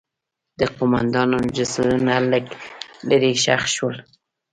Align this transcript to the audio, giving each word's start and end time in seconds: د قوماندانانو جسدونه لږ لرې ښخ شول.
د 0.59 0.61
قوماندانانو 0.75 1.53
جسدونه 1.57 2.13
لږ 2.31 2.45
لرې 3.09 3.31
ښخ 3.43 3.63
شول. 3.75 3.95